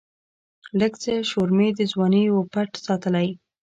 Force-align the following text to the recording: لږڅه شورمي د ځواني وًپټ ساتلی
لږڅه 0.79 1.13
شورمي 1.29 1.69
د 1.77 1.79
ځواني 1.91 2.23
وًپټ 2.35 2.69
ساتلی 2.85 3.27